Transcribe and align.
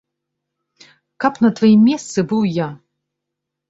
Каб 1.25 1.33
на 1.45 1.53
тваім 1.61 1.81
месцы 1.93 2.19
быў 2.35 2.53
я! 2.65 2.75